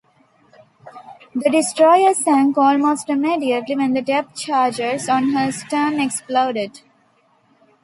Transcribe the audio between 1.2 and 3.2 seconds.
The destroyer sank almost